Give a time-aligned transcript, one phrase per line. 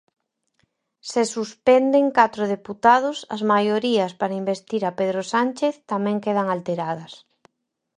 [1.09, 7.13] Se suspenden catro deputados, as maiorías para investir a Pedro Sánchez, tamén quedan alteradas.